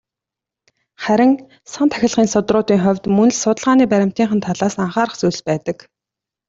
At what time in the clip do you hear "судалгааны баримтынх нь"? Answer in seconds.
3.41-4.43